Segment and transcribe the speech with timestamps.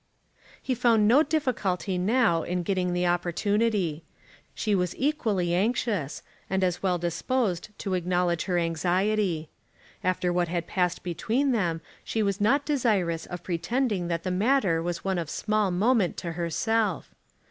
[0.59, 4.03] He found no difficulty now in getting the opportunity.
[4.55, 9.51] She was equally anxious, and as well disposed to acknowledge her anxiety.
[10.03, 14.81] After what had passed between them she was not desirous of pretending that the matter
[14.81, 17.13] was one of small moment to herself.